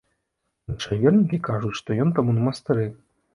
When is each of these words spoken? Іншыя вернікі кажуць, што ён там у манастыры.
Іншыя 0.71 0.97
вернікі 1.03 1.39
кажуць, 1.49 1.75
што 1.81 1.99
ён 2.07 2.15
там 2.21 2.33
у 2.35 2.37
манастыры. 2.39 2.89